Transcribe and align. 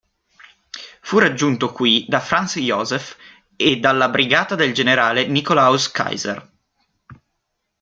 Fu 1.01 1.19
raggiunto 1.19 1.71
qui 1.71 2.07
da 2.09 2.19
Franz 2.19 2.57
Joseph 2.57 3.15
e 3.55 3.79
dalla 3.79 4.09
brigata 4.09 4.55
del 4.55 4.73
generale 4.73 5.27
Nikolaus 5.27 5.91
Kayser. 5.91 6.51